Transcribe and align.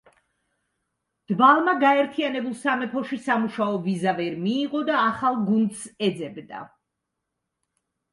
დვალმა 1.31 1.73
გაერთიანებულ 1.81 2.55
სამეფოში 2.61 3.19
სამუშაო 3.25 3.75
ვიზა 3.83 4.13
ვერ 4.21 4.33
მიიღო 4.47 4.81
და 4.89 4.95
ახალ 5.11 5.37
გუნდს 5.51 5.83
ეძებდა. 6.09 6.63